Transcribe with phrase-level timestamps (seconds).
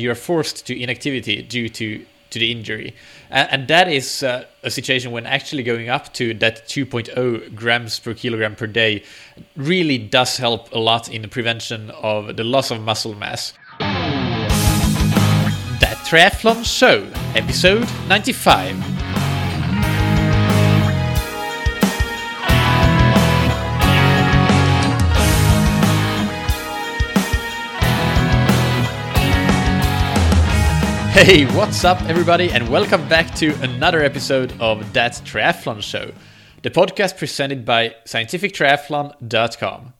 [0.00, 2.94] you're forced to inactivity due to to the injury.
[3.30, 7.98] And, and that is uh, a situation when actually going up to that 2.0 grams
[8.00, 9.02] per kilogram per day
[9.56, 13.52] really does help a lot in the prevention of the loss of muscle mass.
[15.78, 18.95] That Triathlon Show, episode 95.
[31.16, 36.12] Hey, what's up, everybody, and welcome back to another episode of That Triathlon Show,
[36.60, 39.94] the podcast presented by scientifictriathlon.com.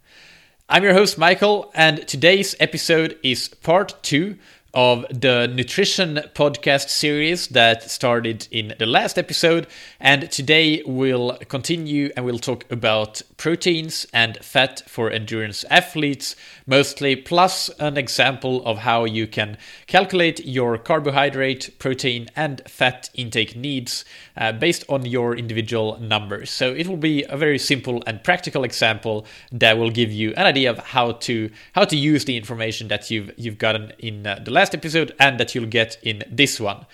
[0.68, 4.36] I'm your host, Michael, and today's episode is part two
[4.74, 9.66] of the nutrition podcast series that started in the last episode.
[9.98, 16.36] And today we'll continue and we'll talk about proteins and fat for endurance athletes,
[16.66, 19.56] mostly, plus an example of how you can
[19.86, 24.04] calculate your carbohydrate, protein, and fat intake needs
[24.36, 26.50] uh, based on your individual numbers.
[26.50, 30.44] So it will be a very simple and practical example that will give you an
[30.44, 34.40] idea of how to how to use the information that you've you've gotten in uh,
[34.44, 36.86] the last last episode and that you'll get in this one.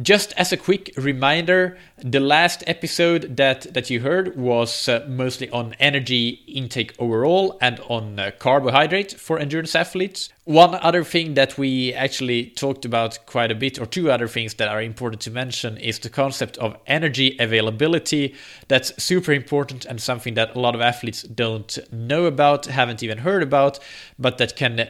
[0.00, 5.48] Just as a quick reminder, the last episode that, that you heard was uh, mostly
[5.48, 10.28] on energy intake overall and on uh, carbohydrate for endurance athletes.
[10.46, 14.54] One other thing that we actually talked about quite a bit, or two other things
[14.54, 18.32] that are important to mention, is the concept of energy availability.
[18.68, 23.18] That's super important and something that a lot of athletes don't know about, haven't even
[23.18, 23.80] heard about,
[24.20, 24.88] but that can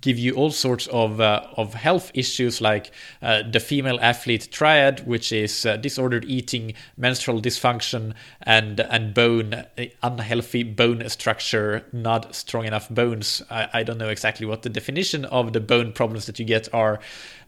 [0.00, 5.06] give you all sorts of uh, of health issues like uh, the female athlete triad,
[5.06, 9.64] which is uh, disordered eating, menstrual dysfunction, and and bone
[10.02, 13.42] unhealthy bone structure, not strong enough bones.
[13.50, 16.68] I, I don't know exactly what the definition of the bone problems that you get
[16.74, 16.98] are,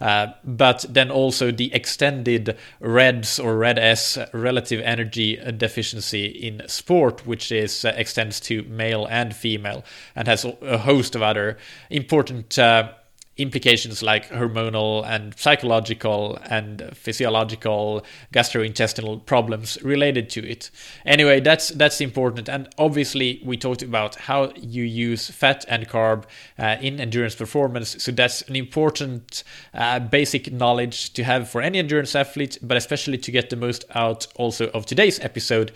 [0.00, 7.50] uh, but then also the extended RED-S or RED-S relative energy deficiency in sport, which
[7.50, 9.84] is uh, extends to male and female
[10.14, 11.58] and has a host of other
[11.90, 12.92] important uh,
[13.38, 20.70] implications like hormonal and psychological and physiological gastrointestinal problems related to it.
[21.06, 22.48] Anyway, that's that's important.
[22.48, 26.24] And obviously, we talked about how you use fat and carb
[26.58, 28.02] uh, in endurance performance.
[28.02, 33.18] So that's an important uh, basic knowledge to have for any endurance athlete, but especially
[33.18, 35.72] to get the most out also of today's episode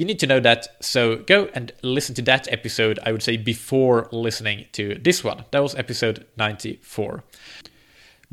[0.00, 0.66] you need to know that.
[0.80, 5.44] So go and listen to that episode, I would say, before listening to this one.
[5.50, 7.22] That was episode 94.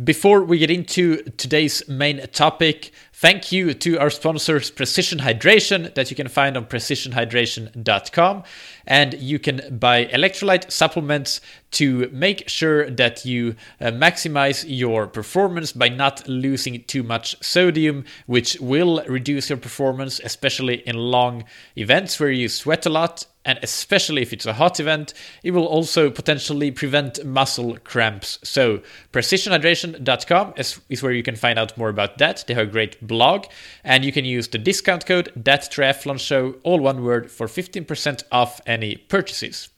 [0.01, 6.11] Before we get into today's main topic, thank you to our sponsors Precision Hydration that
[6.11, 8.44] you can find on precisionhydration.com
[8.85, 11.41] and you can buy electrolyte supplements
[11.72, 18.06] to make sure that you uh, maximize your performance by not losing too much sodium,
[18.27, 21.44] which will reduce your performance, especially in long
[21.75, 25.65] events where you sweat a lot and especially if it's a hot event, it will
[25.65, 28.37] also potentially prevent muscle cramps.
[28.43, 28.81] So,
[29.13, 32.43] precisionhydration.com is, is where you can find out more about that.
[32.45, 33.45] They have a great blog,
[33.85, 38.23] and you can use the discount code that triathlon show, all one word, for 15%
[38.33, 39.69] off any purchases.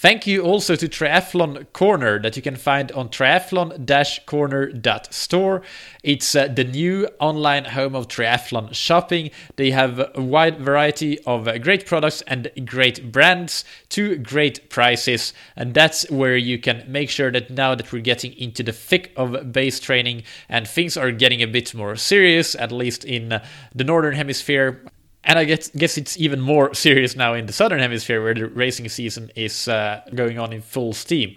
[0.00, 5.62] Thank you also to Triathlon Corner that you can find on triathlon-corner.store.
[6.04, 9.32] It's uh, the new online home of triathlon shopping.
[9.56, 15.32] They have a wide variety of uh, great products and great brands to great prices.
[15.56, 19.12] And that's where you can make sure that now that we're getting into the thick
[19.16, 23.44] of base training and things are getting a bit more serious, at least in uh,
[23.74, 24.80] the Northern Hemisphere,
[25.28, 28.48] and I guess, guess it's even more serious now in the southern hemisphere where the
[28.48, 31.36] racing season is uh, going on in full steam.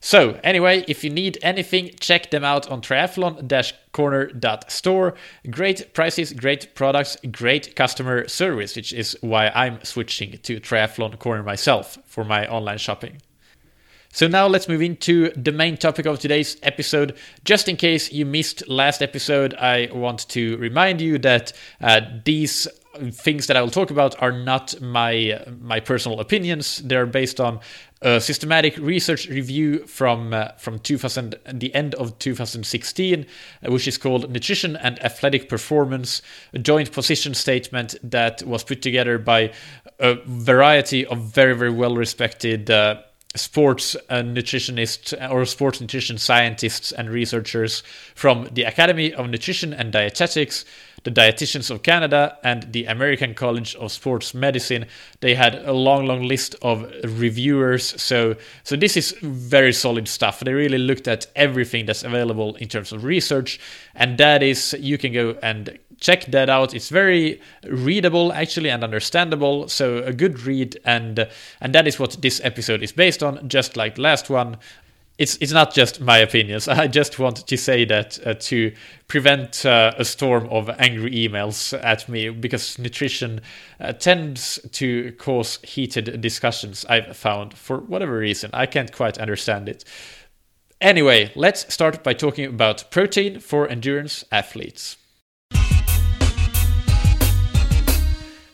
[0.00, 5.14] So, anyway, if you need anything, check them out on triathlon-corner.store.
[5.50, 11.42] Great prices, great products, great customer service, which is why I'm switching to Triathlon Corner
[11.42, 13.20] myself for my online shopping.
[14.12, 17.16] So now let's move into the main topic of today's episode.
[17.44, 22.66] Just in case you missed last episode, I want to remind you that uh, these
[23.12, 26.78] things that I will talk about are not my my personal opinions.
[26.78, 27.60] They're based on
[28.02, 33.26] a systematic research review from uh, from 2000, the end of 2016,
[33.66, 36.22] uh, which is called "Nutrition and Athletic Performance:
[36.52, 39.52] A Joint Position Statement" that was put together by
[39.98, 42.70] a variety of very very well respected.
[42.70, 43.02] Uh,
[43.34, 47.82] sports nutritionists or sports nutrition scientists and researchers
[48.14, 50.64] from the Academy of Nutrition and Dietetics,
[51.04, 54.86] the Dietitians of Canada and the American College of Sports Medicine.
[55.20, 58.00] They had a long, long list of reviewers.
[58.00, 60.40] So, so this is very solid stuff.
[60.40, 63.60] They really looked at everything that's available in terms of research,
[63.94, 66.74] and that is you can go and check that out.
[66.74, 69.68] It's very readable actually and understandable.
[69.68, 71.28] So a good read, and
[71.60, 73.48] and that is what this episode is based on.
[73.48, 74.58] Just like last one,
[75.18, 76.68] it's it's not just my opinions.
[76.68, 78.72] I just want to say that uh, to
[79.08, 83.40] prevent uh, a storm of angry emails at me because nutrition
[83.80, 86.84] uh, tends to cause heated discussions.
[86.88, 89.84] I've found for whatever reason I can't quite understand it.
[90.80, 94.96] Anyway, let's start by talking about protein for endurance athletes.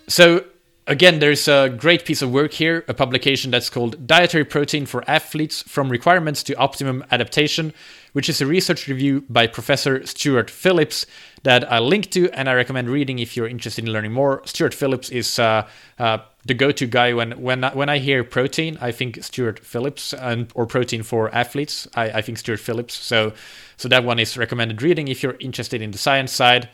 [0.09, 0.45] So
[0.87, 5.03] Again, there's a great piece of work here, a publication that's called Dietary Protein for
[5.09, 7.73] Athletes From Requirements to Optimum Adaptation,
[8.13, 11.07] which is a research review by Professor Stuart Phillips
[11.43, 14.43] that I link to and I recommend reading if you're interested in learning more.
[14.45, 15.67] Stuart Phillips is uh,
[15.99, 20.53] uh, the go-to guy when when when I hear protein, I think Stuart Phillips and
[20.55, 21.89] or protein for athletes.
[21.95, 22.93] I, I think Stuart Phillips.
[22.93, 23.33] So
[23.79, 26.69] so that one is recommended reading if you're interested in the science side.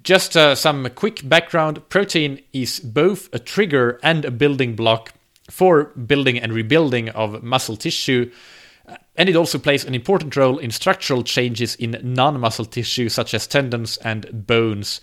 [0.00, 5.12] Just uh, some quick background protein is both a trigger and a building block
[5.50, 8.30] for building and rebuilding of muscle tissue.
[8.88, 13.10] Uh, and it also plays an important role in structural changes in non muscle tissue,
[13.10, 15.02] such as tendons and bones.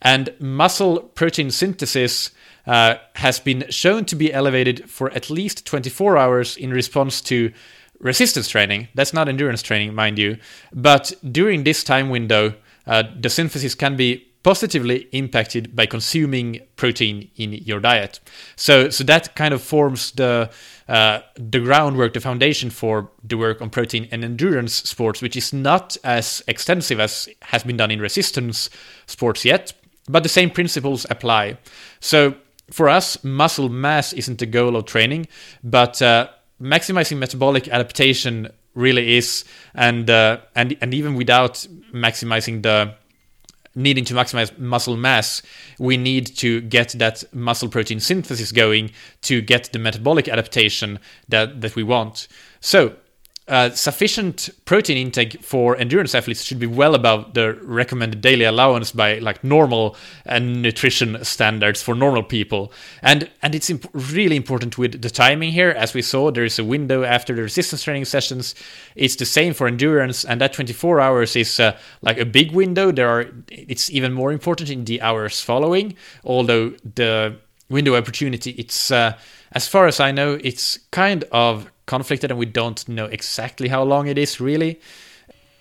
[0.00, 2.30] And muscle protein synthesis
[2.66, 7.52] uh, has been shown to be elevated for at least 24 hours in response to
[7.98, 8.88] resistance training.
[8.94, 10.38] That's not endurance training, mind you.
[10.72, 12.54] But during this time window,
[12.86, 18.20] uh, the synthesis can be positively impacted by consuming protein in your diet.
[18.56, 20.50] So, so that kind of forms the
[20.88, 25.52] uh, the groundwork, the foundation for the work on protein and endurance sports, which is
[25.52, 28.70] not as extensive as has been done in resistance
[29.06, 29.72] sports yet,
[30.08, 31.58] but the same principles apply.
[32.00, 32.34] So,
[32.72, 35.28] for us, muscle mass isn't the goal of training,
[35.62, 36.28] but uh,
[36.60, 39.44] maximizing metabolic adaptation really is,
[39.74, 42.94] and uh, and and even without maximizing the
[43.74, 45.42] needing to maximize muscle mass,
[45.78, 48.90] we need to get that muscle protein synthesis going
[49.22, 52.28] to get the metabolic adaptation that, that we want.
[52.60, 52.96] So,
[53.50, 58.92] uh, sufficient protein intake for endurance athletes should be well above the recommended daily allowance
[58.92, 62.72] by like normal uh, nutrition standards for normal people.
[63.02, 65.70] And and it's imp- really important with the timing here.
[65.70, 68.54] As we saw there is a window after the resistance training sessions.
[68.94, 72.92] It's the same for endurance and that 24 hours is uh, like a big window.
[72.92, 77.36] There are it's even more important in the hours following although the
[77.70, 79.16] window opportunity it's uh,
[79.52, 83.82] as far as i know it's kind of conflicted and we don't know exactly how
[83.82, 84.80] long it is really.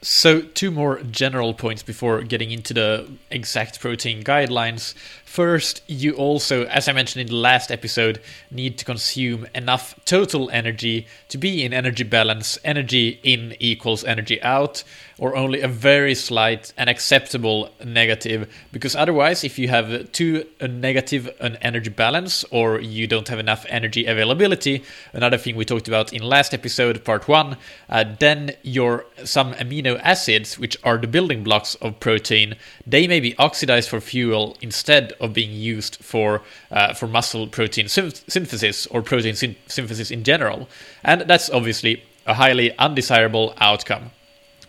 [0.01, 4.93] So, two more general points before getting into the exact protein guidelines.
[5.25, 10.49] First, you also, as I mentioned in the last episode, need to consume enough total
[10.51, 12.57] energy to be in energy balance.
[12.63, 14.85] Energy in equals energy out,
[15.19, 18.49] or only a very slight and acceptable negative.
[18.71, 23.37] Because otherwise, if you have too a negative an energy balance, or you don't have
[23.39, 24.83] enough energy availability,
[25.13, 27.57] another thing we talked about in last episode, part one,
[27.89, 32.55] uh, then your some amino acids, which are the building blocks of protein,
[32.87, 37.87] they may be oxidized for fuel instead of being used for uh, for muscle protein
[37.89, 40.69] synthesis or protein synthesis in general,
[41.03, 44.11] and that's obviously a highly undesirable outcome.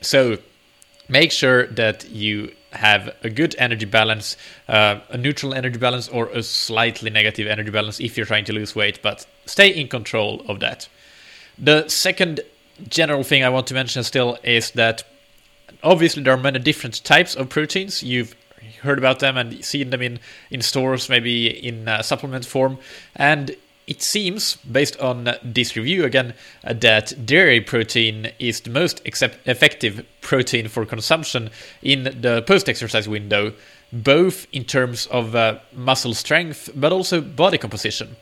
[0.01, 0.39] So
[1.09, 4.37] make sure that you have a good energy balance,
[4.69, 8.53] uh, a neutral energy balance, or a slightly negative energy balance if you're trying to
[8.53, 10.89] lose weight, but stay in control of that.
[11.59, 12.41] The second
[12.89, 15.03] general thing I want to mention still is that
[15.83, 18.03] obviously there are many different types of proteins.
[18.03, 18.35] You've
[18.83, 22.79] heard about them and seen them in, in stores, maybe in uh, supplement form.
[23.17, 23.57] And
[23.91, 26.33] it seems, based on this review again,
[26.63, 31.51] that dairy protein is the most effective protein for consumption
[31.83, 33.53] in the post exercise window,
[33.93, 38.15] both in terms of uh, muscle strength but also body composition.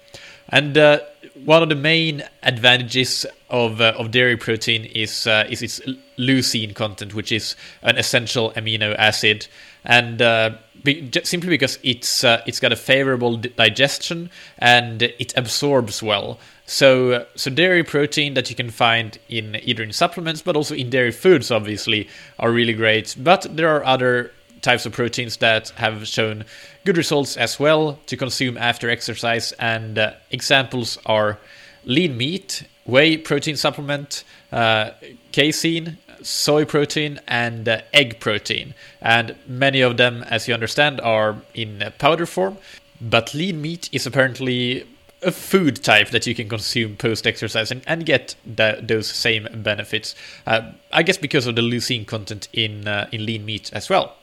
[0.48, 1.00] And uh,
[1.44, 5.80] one of the main advantages of uh, of dairy protein is uh, is its
[6.16, 9.46] leucine content, which is an essential amino acid,
[9.85, 10.50] and uh,
[10.85, 16.38] be, simply because it's uh, it's got a favorable digestion and it absorbs well.
[16.66, 20.75] So uh, so dairy protein that you can find in either in supplements but also
[20.75, 22.08] in dairy foods obviously
[22.38, 23.16] are really great.
[23.18, 26.44] But there are other types of proteins that have shown
[26.85, 29.52] good results as well to consume after exercise.
[29.52, 31.38] And uh, examples are
[31.85, 34.90] lean meat, whey protein supplement, uh,
[35.32, 38.75] casein, soy protein and uh, egg protein.
[39.00, 42.58] And many of them, as you understand, are in powder form.
[43.00, 44.87] But lean meat is apparently
[45.22, 49.48] a food type that you can consume post exercise and, and get that, those same
[49.62, 50.14] benefits.
[50.46, 54.16] Uh, I guess because of the leucine content in, uh, in lean meat as well.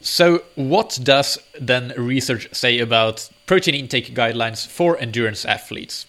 [0.00, 6.06] So, what does then research say about protein intake guidelines for endurance athletes?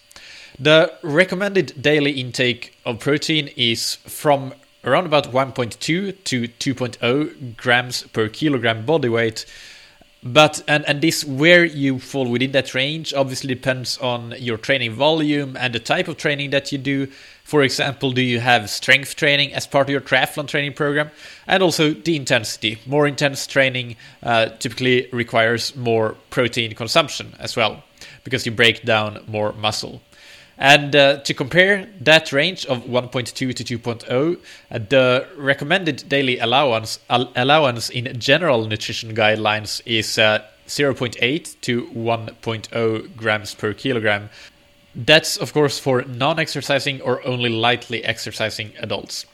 [0.58, 4.54] The recommended daily intake of protein is from
[4.84, 9.46] around about 1.2 to 2.0 grams per kilogram body weight.
[10.26, 14.92] But and and this where you fall within that range obviously depends on your training
[14.92, 17.08] volume and the type of training that you do.
[17.44, 21.10] For example, do you have strength training as part of your triathlon training program?
[21.46, 22.78] And also the intensity.
[22.86, 27.84] More intense training uh, typically requires more protein consumption as well,
[28.24, 30.00] because you break down more muscle.
[30.56, 34.38] And uh, to compare that range of 1.2 to 2.0,
[34.70, 41.86] uh, the recommended daily allowance al- allowance in general nutrition guidelines is uh, 0.8 to
[41.88, 44.30] 1.0 grams per kilogram,
[44.94, 49.26] that's, of course, for non exercising or only lightly exercising adults.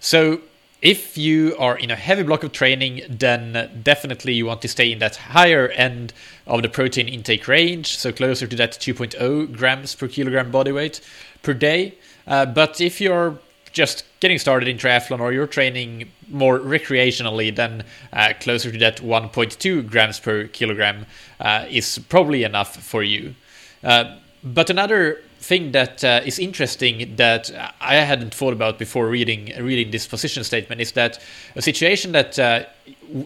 [0.00, 0.42] So,
[0.82, 4.90] if you are in a heavy block of training, then definitely you want to stay
[4.90, 6.12] in that higher end
[6.44, 11.00] of the protein intake range, so closer to that 2.0 grams per kilogram body weight
[11.44, 11.94] per day.
[12.26, 13.38] Uh, but if you're
[13.72, 18.98] just getting started in triathlon or you're training more recreationally, then uh, closer to that
[18.98, 21.06] 1.2 grams per kilogram
[21.40, 23.36] uh, is probably enough for you.
[23.84, 29.52] Uh, but another thing that uh, is interesting that I hadn't thought about before reading
[29.60, 31.20] reading this position statement is that
[31.56, 32.64] a situation that uh,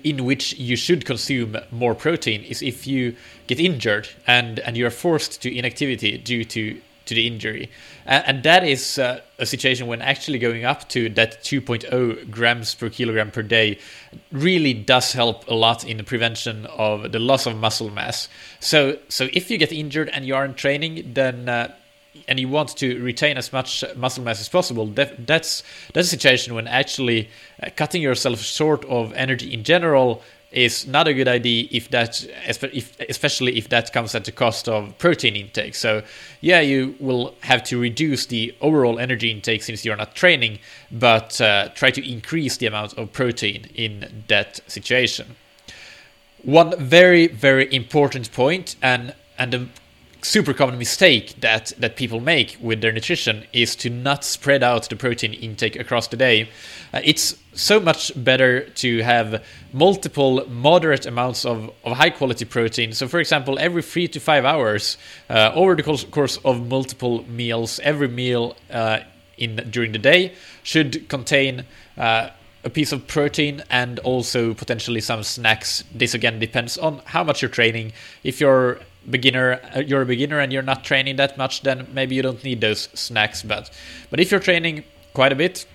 [0.02, 3.14] in which you should consume more protein is if you
[3.46, 7.70] get injured and and you are forced to inactivity due to to the injury.
[8.04, 12.74] And, and that is uh, a situation when actually going up to that 2.0 grams
[12.74, 13.78] per kilogram per day
[14.32, 18.28] really does help a lot in the prevention of the loss of muscle mass.
[18.60, 21.74] So so if you get injured and you aren't training then uh,
[22.28, 26.10] and you want to retain as much muscle mass as possible, that, that's that's a
[26.10, 27.28] situation when actually
[27.62, 32.24] uh, cutting yourself short of energy in general is not a good idea if that
[32.46, 35.74] if, especially if that comes at the cost of protein intake.
[35.74, 36.02] So
[36.40, 40.58] yeah you will have to reduce the overall energy intake since you're not training
[40.90, 45.36] but uh, try to increase the amount of protein in that situation.
[46.42, 49.68] One very very important point and and the
[50.26, 54.88] super common mistake that that people make with their nutrition is to not spread out
[54.88, 56.48] the protein intake across the day.
[56.92, 62.92] Uh, it's so much better to have multiple moderate amounts of, of high quality protein.
[62.92, 64.98] So, for example, every three to five hours,
[65.30, 69.00] uh, over the course of multiple meals, every meal uh,
[69.38, 71.64] in during the day should contain
[71.96, 72.30] uh,
[72.64, 75.84] a piece of protein and also potentially some snacks.
[75.94, 77.92] This again depends on how much you're training.
[78.24, 82.14] If you're beginner uh, you're a beginner and you're not training that much then maybe
[82.14, 83.42] you don't need those snacks.
[83.42, 83.70] But
[84.10, 84.84] but if you're training
[85.14, 85.66] quite a bit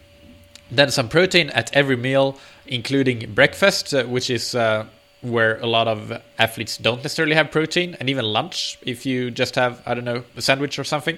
[0.70, 4.86] then some protein at every meal including breakfast uh, which is uh,
[5.22, 9.56] where a lot of athletes don't necessarily have protein and even lunch if you just
[9.56, 11.18] have i don't know a sandwich or something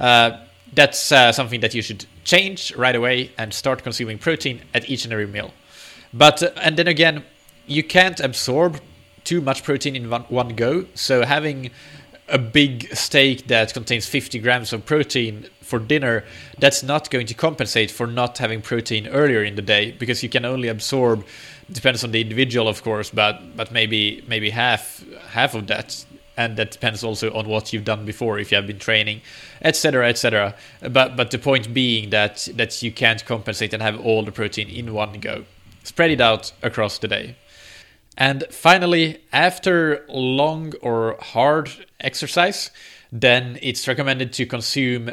[0.00, 0.38] uh,
[0.72, 5.04] that's uh, something that you should change right away and start consuming protein at each
[5.04, 5.52] and every meal.
[6.12, 7.24] But uh, and then again
[7.66, 8.80] you can't absorb
[9.28, 10.86] too much protein in one, one go.
[10.94, 11.70] So having
[12.30, 16.24] a big steak that contains 50 grams of protein for dinner,
[16.58, 20.30] that's not going to compensate for not having protein earlier in the day because you
[20.30, 21.26] can only absorb
[21.70, 26.04] depends on the individual of course but but maybe maybe half half of that.
[26.38, 29.20] And that depends also on what you've done before if you have been training
[29.60, 34.22] etc etc but but the point being that that you can't compensate and have all
[34.24, 35.44] the protein in one go.
[35.82, 37.34] Spread it out across the day
[38.18, 41.70] and finally, after long or hard
[42.00, 42.72] exercise,
[43.12, 45.10] then it's recommended to consume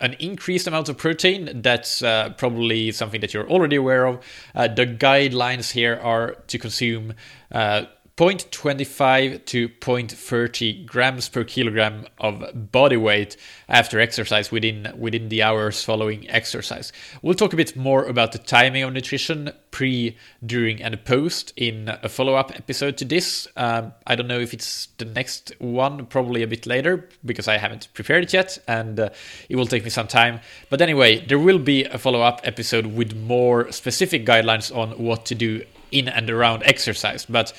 [0.00, 1.62] an increased amount of protein.
[1.62, 4.24] That's uh, probably something that you're already aware of.
[4.56, 7.14] Uh, the guidelines here are to consume
[7.52, 7.84] uh,
[8.18, 13.36] 0.25 to 0.30 grams per kilogram of body weight
[13.68, 16.92] after exercise within within the hours following exercise.
[17.22, 21.96] We'll talk a bit more about the timing of nutrition pre, during, and post in
[22.02, 23.46] a follow-up episode to this.
[23.56, 27.58] Um, I don't know if it's the next one, probably a bit later because I
[27.58, 29.10] haven't prepared it yet, and uh,
[29.48, 30.40] it will take me some time.
[30.70, 35.36] But anyway, there will be a follow-up episode with more specific guidelines on what to
[35.36, 37.52] do in and around exercise, but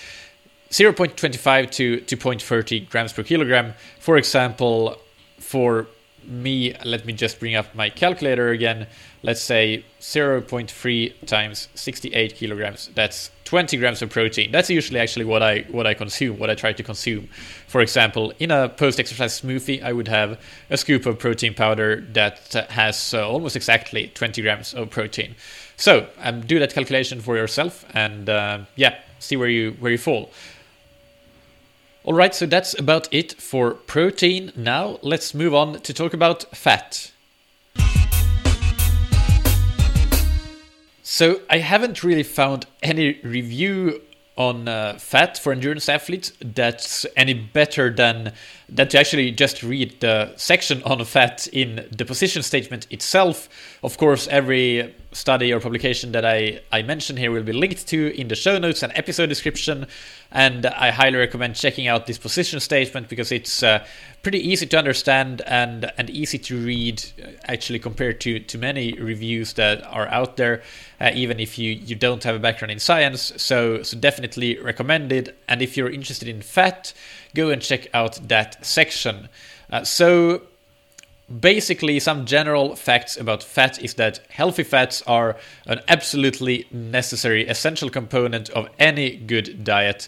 [0.72, 3.74] 0.25 to, 2.30 grams per kilogram.
[4.00, 4.98] For example,
[5.40, 5.88] for
[6.24, 8.88] me, let me just bring up my calculator again.
[9.24, 12.90] Let's say 0.3 times 68 kilograms.
[12.94, 14.52] That's 20 grams of protein.
[14.52, 17.30] That's usually actually what I what I consume, what I try to consume.
[17.68, 22.54] For example, in a post-exercise smoothie, I would have a scoop of protein powder that
[22.70, 25.36] has uh, almost exactly 20 grams of protein.
[25.78, 29.98] So um, do that calculation for yourself, and uh, yeah, see where you where you
[29.98, 30.32] fall.
[32.06, 34.54] All right, so that's about it for protein.
[34.56, 37.12] Now let's move on to talk about fat.
[41.04, 44.02] So I haven't really found any review
[44.38, 48.32] on uh, fat for endurance athletes that's any better than
[48.72, 53.50] that to actually just read the section on fat in the position statement itself.
[53.84, 58.20] Of course, every study or publication that I, I mention here will be linked to
[58.20, 59.88] in the show notes and episode description.
[60.32, 63.84] And I highly recommend checking out this position statement because it's uh,
[64.22, 68.94] pretty easy to understand and, and easy to read, uh, actually, compared to, to many
[68.94, 70.62] reviews that are out there,
[71.02, 73.34] uh, even if you, you don't have a background in science.
[73.38, 75.36] So, so definitely recommended.
[75.48, 76.94] And if you're interested in fat,
[77.34, 78.28] go and check out
[78.62, 79.30] section.
[79.72, 80.42] Uh, so,
[81.40, 87.90] basically, some general facts about fat is that healthy fats are an absolutely necessary, essential
[87.90, 90.08] component of any good diet.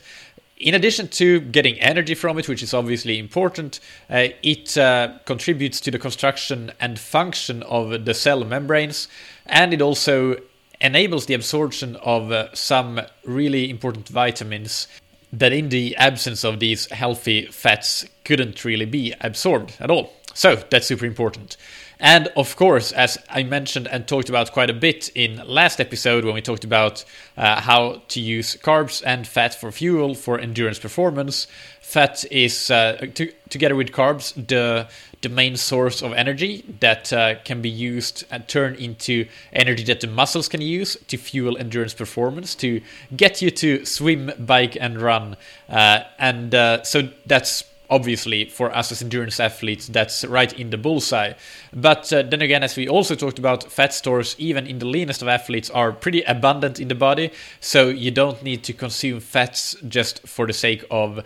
[0.58, 3.80] In addition to getting energy from it, which is obviously important,
[4.10, 9.08] uh, it uh, contributes to the construction and function of the cell membranes,
[9.48, 10.38] and it also
[10.80, 14.88] enables the absorption of uh, some really important vitamins
[15.34, 20.14] that in the absence of these healthy fats couldn't really be absorbed at all.
[20.34, 21.58] So that's super important.
[22.00, 26.26] And of course, as I mentioned and talked about quite a bit in last episode
[26.26, 27.06] when we talked about
[27.38, 31.46] uh, how to use carbs and fat for fuel for endurance performance,
[31.92, 34.88] fat is uh, to, together with carbs the
[35.22, 40.00] the main source of energy that uh, can be used and turn into energy that
[40.00, 42.82] the muscles can use to fuel endurance performance to
[43.16, 45.36] get you to swim, bike, and run.
[45.70, 50.78] Uh, and uh, so that's obviously for us as endurance athletes that's right in the
[50.78, 51.34] bullseye
[51.74, 55.22] but uh, then again as we also talked about fat stores even in the leanest
[55.22, 57.30] of athletes are pretty abundant in the body
[57.60, 61.22] so you don't need to consume fats just for the sake of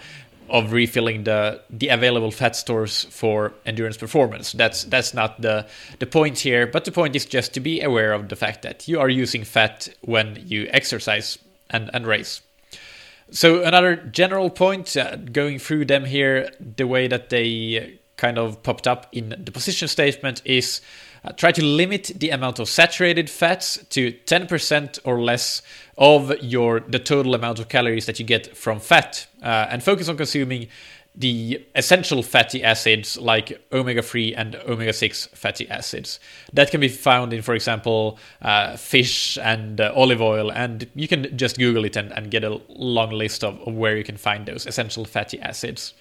[0.50, 4.52] of refilling the the available fat stores for endurance performance.
[4.52, 5.66] That's that's not the
[6.00, 8.88] the point here but the point is just to be aware of the fact that
[8.88, 11.38] you are using fat when you exercise
[11.70, 12.42] and and race.
[13.32, 18.62] So another general point, uh, going through them here, the way that they kind of
[18.64, 20.82] popped up in the position statement is
[21.26, 25.62] uh, try to limit the amount of saturated fats to 10% or less
[25.98, 30.08] of your the total amount of calories that you get from fat, uh, and focus
[30.08, 30.68] on consuming
[31.18, 36.20] the essential fatty acids like omega 3 and omega 6 fatty acids.
[36.52, 41.08] That can be found in, for example, uh, fish and uh, olive oil, and you
[41.08, 44.18] can just Google it and, and get a long list of, of where you can
[44.18, 45.94] find those essential fatty acids.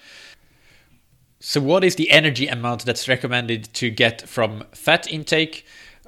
[1.46, 5.66] So, what is the energy amount that's recommended to get from fat intake?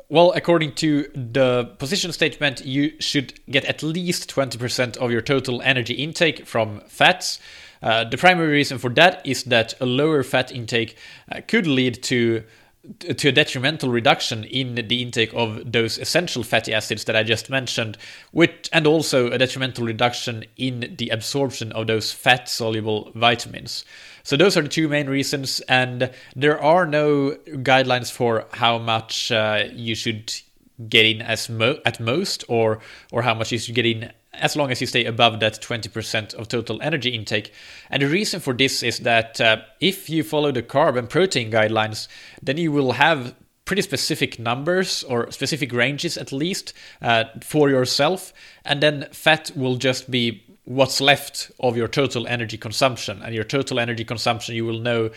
[0.09, 5.61] Well, according to the position statement, you should get at least 20% of your total
[5.61, 7.38] energy intake from fats.
[7.83, 10.96] Uh, the primary reason for that is that a lower fat intake
[11.31, 12.42] uh, could lead to
[13.16, 17.51] to a detrimental reduction in the intake of those essential fatty acids that I just
[17.51, 17.99] mentioned,
[18.31, 23.85] which, and also a detrimental reduction in the absorption of those fat soluble vitamins.
[24.27, 29.31] So, those are the two main reasons, and there are no guidelines for how much
[29.31, 30.35] uh, you should
[30.89, 32.81] get in as mo- at most or
[33.12, 36.35] or how much you should get in as long as you stay above that 20%
[36.35, 37.53] of total energy intake.
[37.89, 41.53] And the reason for this is that uh, if you follow the carb and protein
[41.53, 42.09] guidelines,
[42.43, 43.33] then you will have
[43.65, 48.33] pretty specific numbers or specific ranges at least uh, for yourself.
[48.65, 53.22] And then fat will just be what's left of your total energy consumption.
[53.22, 55.11] And your total energy consumption, you will know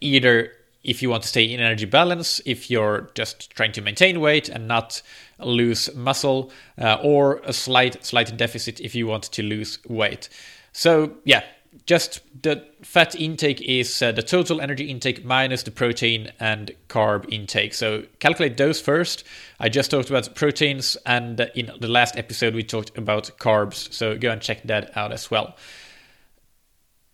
[0.00, 0.52] either
[0.84, 4.48] if you want to stay in energy balance, if you're just trying to maintain weight
[4.48, 5.02] and not
[5.38, 10.28] lose muscle, uh, or a slight slight deficit if you want to lose weight.
[10.72, 11.42] So yeah,
[11.86, 17.30] just the fat intake is uh, the total energy intake minus the protein and carb
[17.32, 17.74] intake.
[17.74, 19.24] So calculate those first.
[19.58, 23.92] I just talked about proteins, and in the last episode we talked about carbs.
[23.92, 25.56] So go and check that out as well.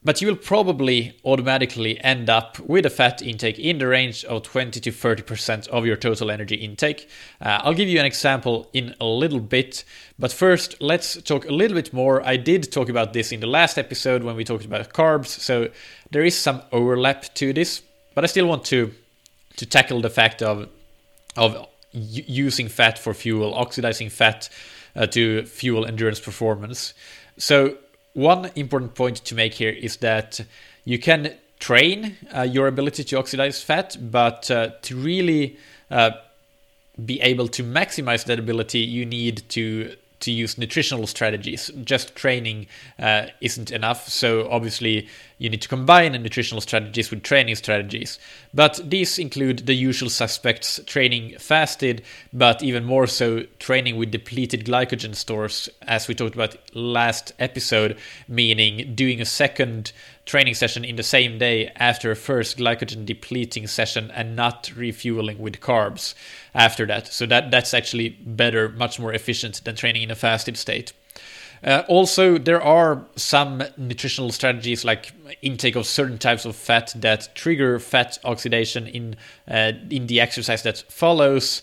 [0.09, 4.43] But you will probably automatically end up with a fat intake in the range of
[4.43, 7.11] 20 to 30% of your total energy intake.
[7.43, 9.85] Uh, I'll give you an example in a little bit,
[10.19, 12.27] but first let's talk a little bit more.
[12.27, 15.69] I did talk about this in the last episode when we talked about carbs, so
[16.11, 17.83] there is some overlap to this,
[18.15, 18.95] but I still want to
[19.59, 20.71] to tackle the fact of
[21.37, 24.49] of using fat for fuel, oxidizing fat
[24.97, 26.95] uh, to fuel endurance performance.
[27.37, 27.77] So
[28.19, 30.41] one important point to make here is that
[30.85, 35.57] you can train uh, your ability to oxidize fat, but uh, to really
[35.89, 36.11] uh,
[37.05, 41.71] be able to maximize that ability, you need to to use nutritional strategies.
[41.85, 42.67] Just training
[42.99, 44.09] uh, isn't enough.
[44.09, 48.19] So obviously, you need to combine nutritional strategies with training strategies.
[48.53, 52.03] But these include the usual suspects: training fasted,
[52.33, 57.97] but even more so, training with depleted glycogen stores, as we talked about last episode.
[58.27, 59.93] Meaning doing a second
[60.29, 65.39] training session in the same day after a first glycogen depleting session and not refueling
[65.39, 66.15] with carbs
[66.55, 67.09] after that.
[67.09, 70.93] So that that's actually better, much more efficient than training in a fasted state.
[71.65, 75.13] Uh, also, there are some nutritional strategies like
[75.43, 79.17] intake of certain types of fat that trigger fat oxidation in
[79.51, 81.63] uh, in the exercise that follows.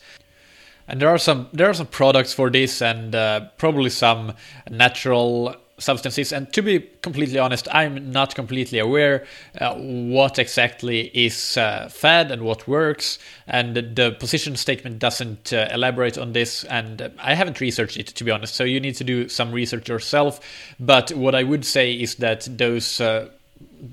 [0.87, 4.33] And there are some there are some products for this, and uh, probably some
[4.69, 6.31] natural substances.
[6.31, 9.25] And to be completely honest, I'm not completely aware
[9.59, 13.19] uh, what exactly is uh, fed and what works.
[13.47, 16.63] And the position statement doesn't uh, elaborate on this.
[16.65, 18.55] And I haven't researched it, to be honest.
[18.55, 20.39] So you need to do some research yourself.
[20.79, 23.29] But what I would say is that those uh,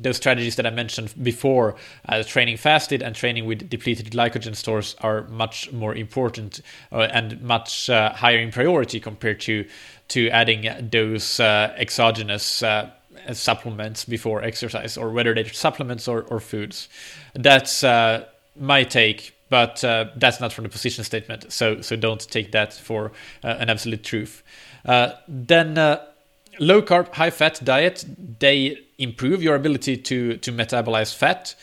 [0.01, 1.77] those strategies that I mentioned before,
[2.09, 7.41] uh, training fasted and training with depleted glycogen stores, are much more important uh, and
[7.43, 9.67] much uh, higher in priority compared to
[10.09, 12.91] to adding those uh, exogenous uh,
[13.33, 16.89] supplements before exercise, or whether they're supplements or, or foods.
[17.33, 21.51] That's uh, my take, but that's not from the position statement.
[21.53, 24.43] So so don't take that for an absolute truth.
[25.29, 25.99] then
[26.63, 28.05] low carb, high fat diet
[28.39, 31.55] they improve your ability to to metabolize fat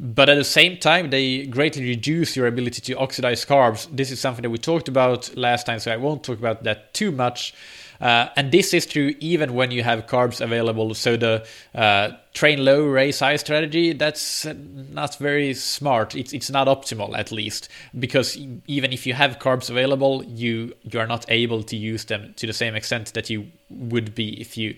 [0.00, 3.88] but at the same time they greatly reduce your ability to oxidize carbs.
[3.90, 6.92] This is something that we talked about last time so i won't talk about that
[6.92, 7.54] too much
[8.00, 10.94] uh, and this is true even when you have carbs available.
[10.94, 16.14] So the uh, train low, race high strategy, that's not very smart.
[16.14, 21.00] It's, it's not optimal, at least, because even if you have carbs available, you, you
[21.00, 24.56] are not able to use them to the same extent that you would be if
[24.56, 24.76] you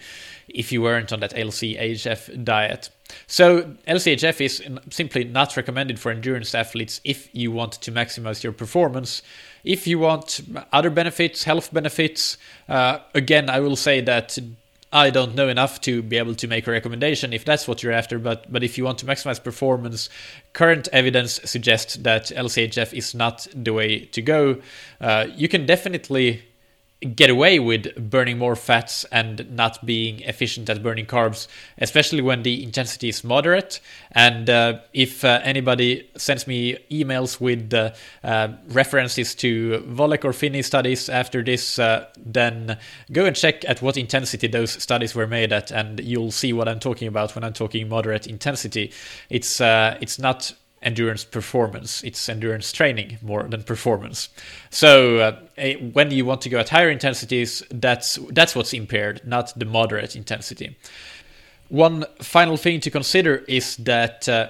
[0.48, 2.90] if you weren't on that LCHF diet.
[3.26, 8.52] So LCHF is simply not recommended for endurance athletes if you want to maximize your
[8.52, 9.22] performance.
[9.64, 10.40] If you want
[10.72, 14.38] other benefits, health benefits, uh, again, I will say that
[14.92, 17.92] I don't know enough to be able to make a recommendation if that's what you're
[17.92, 18.18] after.
[18.18, 20.08] But but if you want to maximize performance,
[20.52, 24.60] current evidence suggests that LCHF is not the way to go.
[25.00, 26.42] Uh, you can definitely
[27.00, 32.42] get away with burning more fats and not being efficient at burning carbs, especially when
[32.42, 33.80] the intensity is moderate.
[34.12, 40.32] And uh, if uh, anybody sends me emails with uh, uh references to Volek or
[40.32, 42.78] Phinney studies after this, uh, then
[43.12, 46.68] go and check at what intensity those studies were made at, and you'll see what
[46.68, 48.92] I'm talking about when I'm talking moderate intensity.
[49.30, 52.02] It's uh, it's not endurance performance.
[52.02, 54.28] It's endurance training more than performance.
[54.70, 59.58] So uh, when you want to go at higher intensities, that's that's what's impaired, not
[59.58, 60.76] the moderate intensity.
[61.68, 64.48] One final thing to consider is that uh,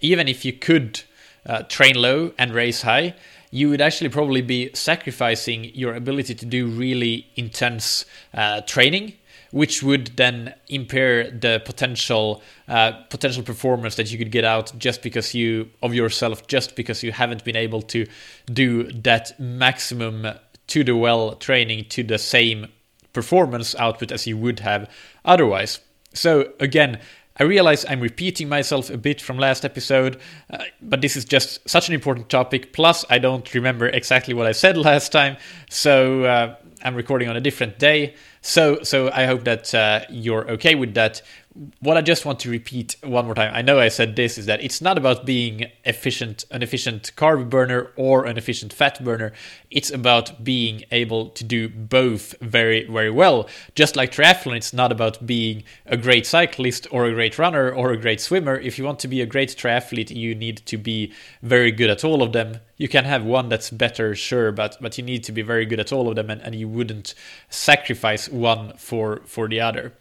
[0.00, 1.02] even if you could
[1.46, 3.14] uh, train low and race high,
[3.50, 9.12] you would actually probably be sacrificing your ability to do really intense uh, training
[9.54, 15.00] which would then impair the potential uh, potential performance that you could get out just
[15.00, 18.04] because you of yourself, just because you haven't been able to
[18.52, 20.26] do that maximum
[20.66, 22.66] to the well training to the same
[23.12, 24.90] performance output as you would have
[25.24, 25.78] otherwise.
[26.14, 26.98] So again,
[27.38, 31.68] I realize I'm repeating myself a bit from last episode, uh, but this is just
[31.68, 32.72] such an important topic.
[32.72, 35.36] Plus, I don't remember exactly what I said last time,
[35.70, 38.16] so uh, I'm recording on a different day.
[38.46, 41.22] So, so I hope that uh, you're okay with that.
[41.80, 44.44] What I just want to repeat one more time, I know I said this, is
[44.46, 49.32] that it's not about being efficient, an efficient carb burner or an efficient fat burner.
[49.70, 53.48] It's about being able to do both very, very well.
[53.74, 57.92] Just like triathlon, it's not about being a great cyclist or a great runner or
[57.92, 58.56] a great swimmer.
[58.56, 62.04] If you want to be a great triathlete, you need to be very good at
[62.04, 65.32] all of them you can have one that's better, sure, but but you need to
[65.32, 67.14] be very good at all of them, and, and you wouldn't
[67.48, 69.92] sacrifice one for for the other.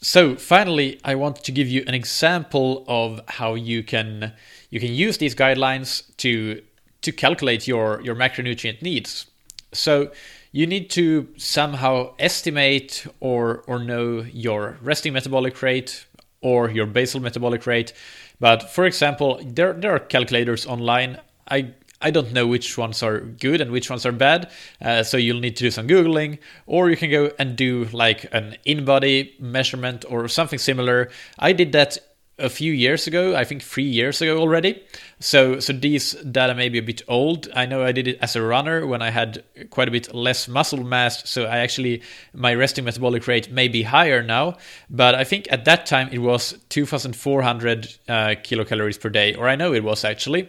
[0.00, 4.32] So finally, I want to give you an example of how you can
[4.70, 6.62] you can use these guidelines to
[7.02, 9.26] to calculate your your macronutrient needs.
[9.72, 10.10] So
[10.52, 16.06] you need to somehow estimate or or know your resting metabolic rate,
[16.40, 17.92] or your basal metabolic rate.
[18.40, 21.18] But for example, there, there are calculators online.
[21.50, 25.16] I I don't know which ones are good and which ones are bad, uh, so
[25.16, 29.34] you'll need to do some googling, or you can go and do like an in-body
[29.40, 31.10] measurement or something similar.
[31.38, 31.98] I did that
[32.38, 34.80] a few years ago, I think three years ago already.
[35.18, 37.48] So, so these data may be a bit old.
[37.54, 40.46] I know I did it as a runner when I had quite a bit less
[40.46, 41.28] muscle mass.
[41.28, 44.56] So I actually my resting metabolic rate may be higher now,
[44.88, 48.12] but I think at that time it was 2,400 uh,
[48.44, 50.48] kilocalories per day, or I know it was actually,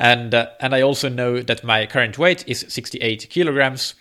[0.00, 3.94] and uh, and I also know that my current weight is 68 kilograms.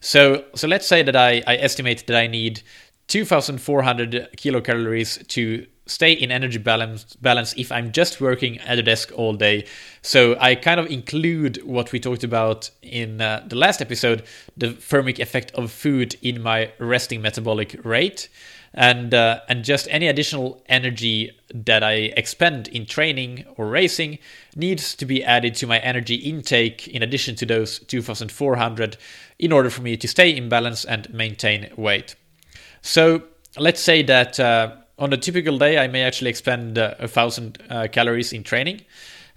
[0.00, 2.62] So so let's say that I I estimate that I need
[3.06, 9.12] 2,400 kilocalories to stay in energy balance balance if I'm just working at a desk
[9.14, 9.66] all day.
[10.02, 14.24] So I kind of include what we talked about in uh, the last episode,
[14.56, 18.28] the thermic effect of food in my resting metabolic rate.
[18.76, 24.18] And uh, and just any additional energy that I expend in training or racing
[24.56, 28.96] needs to be added to my energy intake in addition to those 2,400
[29.38, 32.16] in order for me to stay in balance and maintain weight.
[32.82, 33.22] So
[33.56, 37.62] let's say that uh, on a typical day, I may actually expend uh, a thousand
[37.70, 38.82] uh, calories in training.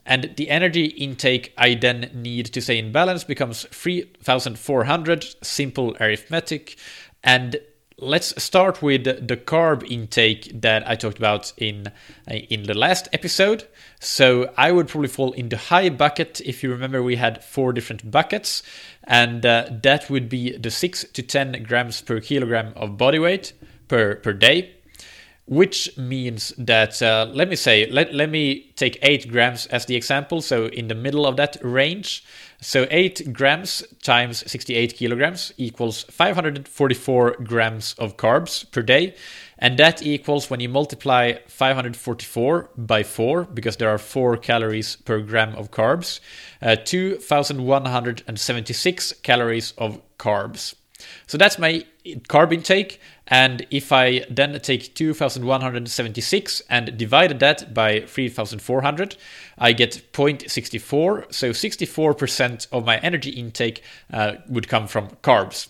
[0.06, 6.78] And the energy intake I then need to stay in balance becomes 3,400, simple arithmetic.
[7.23, 7.58] And
[7.99, 11.88] let's start with the carb intake that I talked about in
[12.29, 13.67] uh, in the last episode.
[13.99, 16.39] So I would probably fall in the high bucket.
[16.41, 18.62] If you remember, we had four different buckets,
[19.03, 23.53] and uh, that would be the six to ten grams per kilogram of body weight
[23.88, 24.73] per per day
[25.47, 29.95] which means that uh, let me say let, let me take 8 grams as the
[29.95, 32.25] example so in the middle of that range
[32.60, 39.13] so 8 grams times 68 kilograms equals 544 grams of carbs per day
[39.60, 45.20] and that equals when you multiply 544 by 4 because there are 4 calories per
[45.20, 46.20] gram of carbs
[46.62, 50.76] uh, 2176 calories of carbs
[51.28, 51.86] so that's my
[52.28, 53.00] carb intake.
[53.27, 59.17] And if I then take 2176 and divide that by 3400,
[59.57, 61.33] I get 0.64.
[61.33, 65.67] So 64% of my energy intake uh, would come from carbs.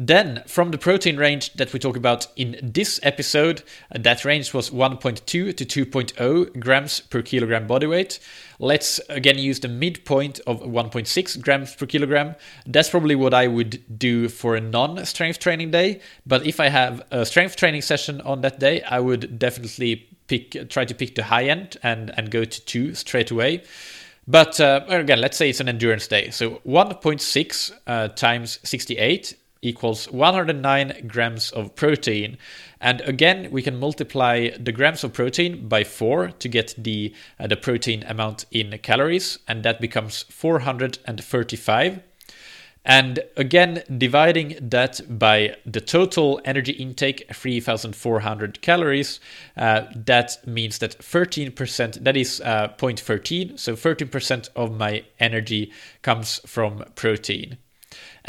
[0.00, 4.54] Then, from the protein range that we talk about in this episode, uh, that range
[4.54, 8.20] was 1.2 to 2.0 grams per kilogram body weight.
[8.60, 12.36] Let's again use the midpoint of 1.6 grams per kilogram.
[12.64, 16.00] That's probably what I would do for a non strength training day.
[16.24, 20.70] But if I have a strength training session on that day, I would definitely pick
[20.70, 23.64] try to pick the high end and, and go to 2 straight away.
[24.28, 26.30] But uh, again, let's say it's an endurance day.
[26.30, 32.38] So 1.6 uh, times 68 equals 109 grams of protein.
[32.80, 37.46] And again, we can multiply the grams of protein by 4 to get the, uh,
[37.46, 42.00] the protein amount in calories, and that becomes 435.
[42.84, 49.20] And again, dividing that by the total energy intake, 3,400 calories,
[49.58, 56.40] uh, that means that 13%, that is uh, 0.13, so 13% of my energy comes
[56.46, 57.58] from protein.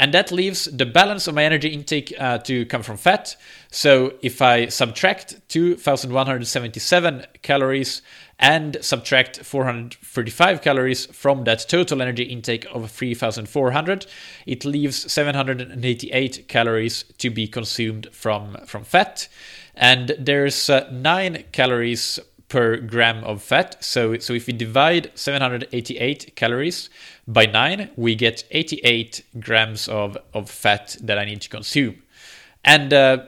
[0.00, 3.36] And that leaves the balance of my energy intake uh, to come from fat.
[3.70, 8.00] So if I subtract 2177 calories
[8.38, 14.06] and subtract 435 calories from that total energy intake of 3400,
[14.46, 19.28] it leaves 788 calories to be consumed from, from fat.
[19.74, 22.18] And there's uh, 9 calories
[22.50, 23.82] per gram of fat.
[23.82, 26.90] So, so if we divide 788 calories
[27.26, 32.02] by 9, we get 88 grams of, of fat that I need to consume.
[32.64, 33.24] And uh,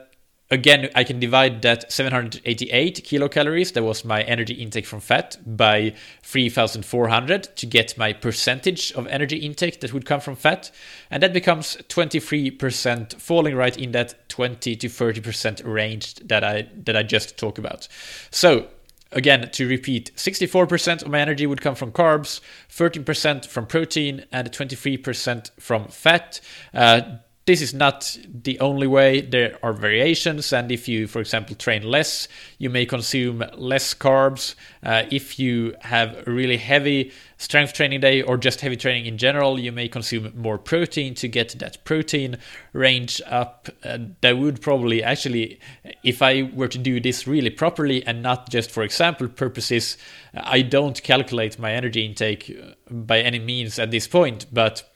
[0.50, 5.94] again, I can divide that 788 kilocalories, that was my energy intake from fat, by
[6.24, 10.72] 3,400 to get my percentage of energy intake that would come from fat.
[11.12, 16.96] And that becomes 23%, falling right in that 20 to 30% range that I, that
[16.96, 17.86] I just talked about.
[18.30, 18.66] So
[19.12, 24.50] Again, to repeat, 64% of my energy would come from carbs, 13% from protein, and
[24.50, 26.40] 23% from fat.
[26.72, 29.20] Uh, this is not the only way.
[29.20, 32.28] There are variations, and if you, for example, train less,
[32.58, 34.54] you may consume less carbs.
[34.82, 39.18] Uh, if you have a really heavy strength training day or just heavy training in
[39.18, 42.38] general, you may consume more protein to get that protein
[42.72, 43.68] range up.
[43.82, 45.58] Uh, that would probably actually,
[46.04, 49.96] if I were to do this really properly and not just for example purposes,
[50.32, 52.56] I don't calculate my energy intake
[52.88, 54.88] by any means at this point, but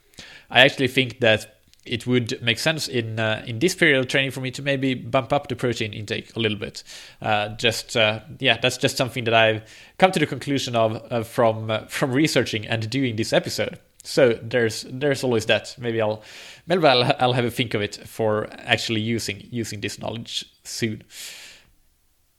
[0.48, 1.55] I actually think that
[1.86, 4.94] it would make sense in uh, in this period of training for me to maybe
[4.94, 6.82] bump up the protein intake a little bit.
[7.22, 9.62] Uh, just uh, yeah, that's just something that I've
[9.98, 13.78] come to the conclusion of uh, from uh, from researching and doing this episode.
[14.02, 15.74] So there's there's always that.
[15.78, 16.22] Maybe I'll
[16.66, 21.02] maybe I'll, I'll have a think of it for actually using using this knowledge soon.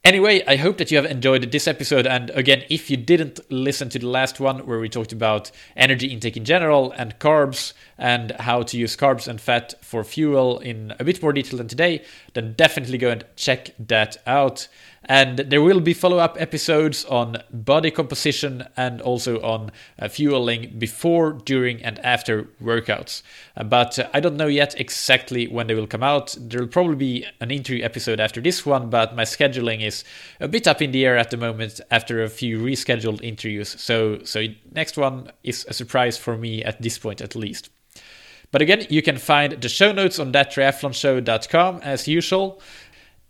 [0.04, 2.06] Anyway, I hope that you have enjoyed this episode.
[2.06, 6.06] And again, if you didn't listen to the last one where we talked about energy
[6.06, 10.94] intake in general and carbs and how to use carbs and fat for fuel in
[11.00, 14.68] a bit more detail than today, then definitely go and check that out.
[15.08, 20.74] And there will be follow up episodes on body composition and also on uh, fueling
[20.78, 23.22] before, during, and after workouts.
[23.56, 26.36] Uh, but uh, I don't know yet exactly when they will come out.
[26.38, 30.04] There will probably be an interview episode after this one, but my scheduling is
[30.40, 33.80] a bit up in the air at the moment after a few rescheduled interviews.
[33.80, 37.70] So, so next one is a surprise for me at this point at least.
[38.50, 42.60] But again, you can find the show notes on thattriathlonshow.com as usual.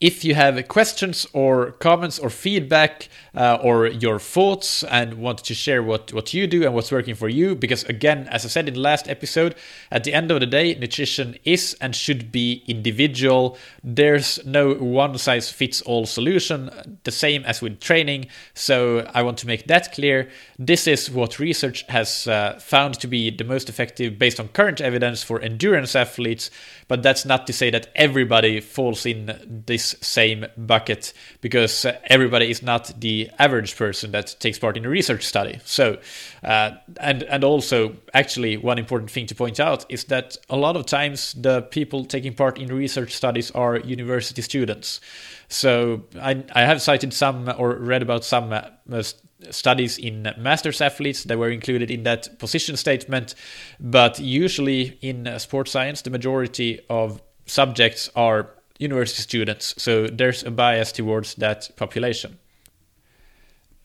[0.00, 5.54] If you have questions or comments or feedback uh, or your thoughts and want to
[5.54, 8.68] share what, what you do and what's working for you, because again, as I said
[8.68, 9.56] in the last episode,
[9.90, 13.58] at the end of the day, nutrition is and should be individual.
[13.82, 16.70] There's no one size fits all solution,
[17.02, 18.26] the same as with training.
[18.54, 20.30] So I want to make that clear.
[20.61, 24.80] This is what research has uh, found to be the most effective based on current
[24.80, 26.52] evidence for endurance athletes,
[26.87, 32.51] but that's not to say that everybody falls in this same bucket because uh, everybody
[32.51, 35.61] is not the average person that takes part in a research study.
[35.64, 35.98] So,
[36.42, 40.77] uh, and and also actually one important thing to point out is that a lot
[40.77, 45.01] of times the people taking part in research studies are university students.
[45.48, 49.03] So I I have cited some or read about some uh,
[49.51, 53.35] studies in masters athletes that were included in that position statement
[53.79, 60.50] but usually in sports science the majority of subjects are university students, so there's a
[60.50, 62.38] bias towards that population.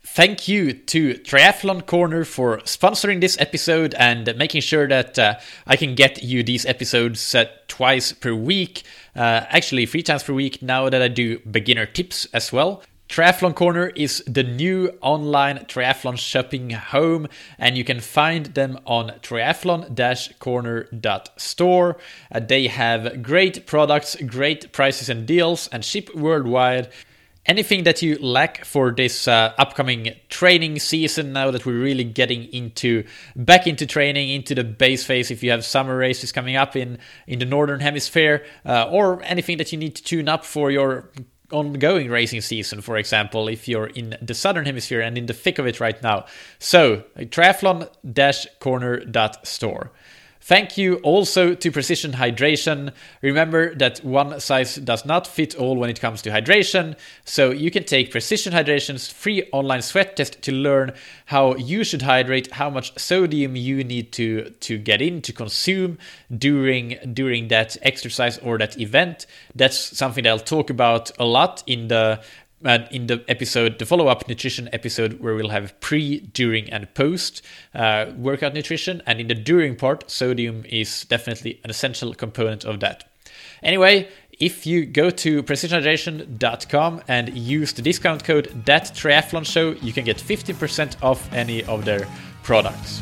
[0.05, 5.77] Thank you to Triathlon Corner for sponsoring this episode and making sure that uh, I
[5.77, 8.83] can get you these episodes uh, twice per week.
[9.15, 12.83] Uh, actually, three times per week now that I do beginner tips as well.
[13.13, 17.27] Triathlon Corner is the new online triathlon shopping home,
[17.59, 21.97] and you can find them on triathlon-corner.store.
[22.31, 26.89] Uh, they have great products, great prices and deals, and ship worldwide.
[27.45, 32.45] Anything that you lack for this uh, upcoming training season, now that we're really getting
[32.45, 33.03] into
[33.35, 36.97] back into training, into the base phase, if you have summer races coming up in
[37.27, 41.11] in the northern hemisphere, uh, or anything that you need to tune up for your
[41.53, 45.59] ongoing racing season, for example, if you're in the southern hemisphere and in the thick
[45.59, 46.25] of it right now.
[46.59, 49.91] So, triathlon-corner.store.
[50.45, 52.91] Thank you also to Precision Hydration.
[53.21, 57.71] Remember that one size does not fit all when it comes to hydration, so you
[57.71, 60.91] can take Precision Hydration's free online sweat test to learn
[61.27, 65.97] how you should hydrate, how much sodium you need to to get in to consume
[66.37, 69.25] during during that exercise or that event.
[69.55, 72.21] That's something that I'll talk about a lot in the
[72.63, 76.93] and in the episode, the follow up nutrition episode, where we'll have pre, during, and
[76.93, 77.41] post
[77.73, 79.01] uh, workout nutrition.
[79.05, 83.09] And in the during part, sodium is definitely an essential component of that.
[83.61, 89.93] Anyway, if you go to precisionhydration.com and use the discount code that triathlon show, you
[89.93, 92.07] can get 15% off any of their
[92.43, 93.01] products.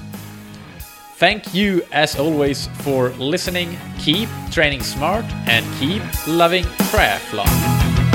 [1.16, 3.78] Thank you, as always, for listening.
[4.00, 8.11] Keep training smart and keep loving triathlon.